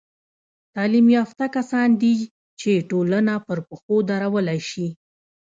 تعلیم 0.75 1.07
یافته 1.17 1.45
کسان 1.55 1.89
دي، 2.01 2.13
چي 2.59 2.71
ټولنه 2.89 3.33
پر 3.47 3.57
پښو 3.67 3.95
درولاى 4.09 4.59
سي. 4.69 4.87